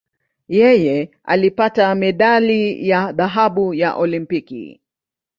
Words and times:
Yeye 0.47 1.11
alipata 1.23 1.95
medali 1.95 2.89
ya 2.89 3.11
dhahabu 3.13 3.73
ya 3.73 3.95
Olimpiki. 3.95 4.81